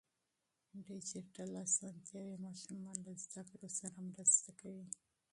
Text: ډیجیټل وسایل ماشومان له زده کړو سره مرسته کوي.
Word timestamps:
ډیجیټل 0.87 1.49
وسایل 1.57 2.41
ماشومان 2.45 2.97
له 3.05 3.13
زده 3.23 3.41
کړو 3.51 3.69
سره 3.79 3.97
مرسته 4.11 4.49
کوي. 4.59 4.85